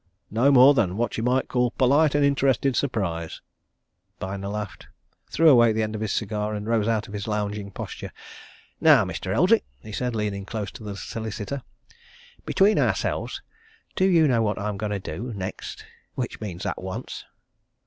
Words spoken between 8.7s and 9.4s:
"Now, Mr.